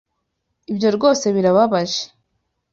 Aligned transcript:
Ibyo 0.71 0.89
rwose 0.95 1.25
birababaje. 1.35 2.01